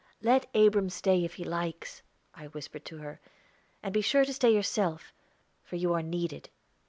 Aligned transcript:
"Let 0.23 0.49
Abram 0.55 0.89
stay, 0.89 1.23
if 1.23 1.35
he 1.35 1.43
likes," 1.43 2.01
I 2.33 2.47
whispered 2.47 2.83
to 2.85 2.97
her; 2.97 3.21
"and 3.83 3.93
be 3.93 4.01
sure 4.01 4.25
to 4.25 4.33
stay 4.33 4.51
yourself, 4.51 5.13
for 5.63 5.75
you 5.75 5.93
are 5.93 6.01
needed." 6.01 6.49